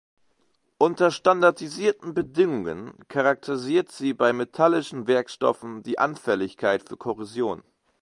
[0.79, 7.61] Unter standardisierten Bedingungen charakterisiert sie bei metallischen Werkstoffen die Anfälligkeit für Korrosion.